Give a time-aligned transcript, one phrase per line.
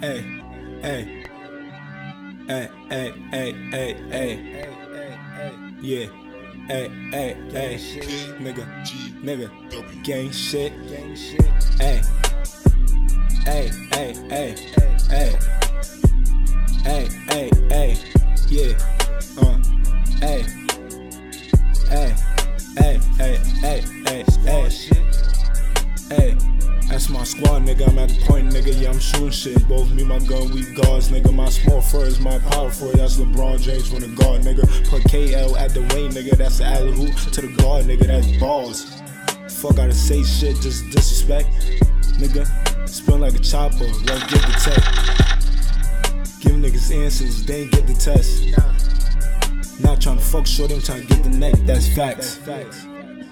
[0.00, 0.20] Hey,
[0.82, 1.24] hey,
[2.46, 4.32] hey, hey, hey, hey, hey,
[5.80, 6.06] yeah,
[6.68, 7.78] hey, hey, hey,
[8.38, 8.64] nigga,
[9.24, 9.48] nigga,
[10.04, 10.72] gang shit,
[11.80, 12.02] hey,
[13.46, 14.54] hey, hey, hey,
[15.08, 15.38] hey,
[16.84, 17.96] hey, hey, hey,
[18.50, 18.72] yeah,
[19.38, 19.58] uh,
[20.20, 20.42] hey,
[21.88, 22.14] hey,
[22.76, 23.95] hey, hey, hey,
[27.06, 27.88] That's my squad, nigga.
[27.88, 28.80] I'm at the point, nigga.
[28.80, 29.68] Yeah, I'm shooting shit.
[29.68, 31.32] Both me, my gun, we guards, nigga.
[31.32, 32.96] My small is my power for it.
[32.96, 34.66] That's LeBron James from the guard, nigga.
[34.90, 36.36] Put KL at the wing, nigga.
[36.36, 38.08] That's the alley hoop to the guard, nigga.
[38.08, 39.00] That's balls.
[39.48, 41.48] Fuck, gotta say shit, just disrespect,
[42.18, 42.44] nigga.
[42.88, 44.82] Spin like a chopper, let's get the tech.
[46.40, 48.42] Give niggas answers, they ain't get the test.
[49.80, 52.40] Not trying to fuck short, I'm trying to get the neck, that's facts.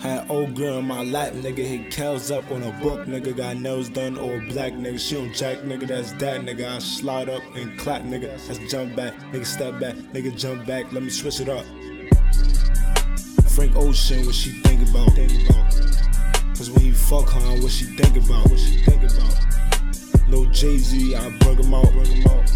[0.00, 1.58] Had old girl in my lap, nigga.
[1.58, 3.36] Hit cows up on a book, nigga.
[3.36, 4.98] Got nails done, or black, nigga.
[4.98, 5.86] She don't jack, nigga.
[5.88, 6.76] That's that, nigga.
[6.76, 8.44] I slide up and clap, nigga.
[8.46, 9.44] That's jump back, nigga.
[9.44, 10.34] Step back, nigga.
[10.36, 10.90] Jump back.
[10.92, 11.66] Let me switch it up.
[13.50, 15.14] Frank Ocean, what she think about?
[16.56, 18.48] Cause when you fuck her, what she think about?
[18.50, 20.28] What she think about?
[20.28, 22.50] No Jay Z, I bring him out, bring him out.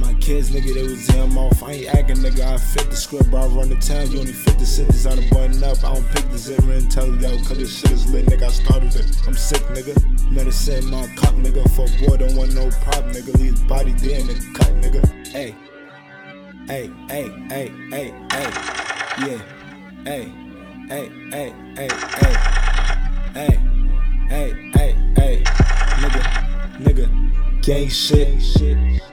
[0.00, 1.62] My kids, nigga, they was in off.
[1.62, 2.40] I ain't acting, nigga.
[2.40, 3.42] I fit the script, bro.
[3.42, 4.10] I run the town.
[4.10, 5.76] You only fit the cities on the button up.
[5.84, 8.44] I don't pick the zipper and tell you, cause this shit is lit, nigga.
[8.44, 9.06] I started it.
[9.26, 9.94] I'm sick, nigga.
[10.30, 11.68] Medicine, my cock, nigga.
[11.76, 13.36] For boy, don't want no prop, nigga.
[13.38, 15.26] Leave his body there in the cut, nigga.
[15.26, 15.54] Hey.
[16.66, 18.50] Hey, hey, hey, hey, hey.
[19.20, 19.42] Yeah.
[20.04, 20.32] Hey.
[20.88, 22.34] Hey, hey, hey, hey.
[23.34, 23.60] Hey.
[24.30, 25.42] Hey, hey, hey.
[26.00, 26.22] Nigga.
[26.78, 27.62] Nigga.
[27.62, 29.09] Gang shit.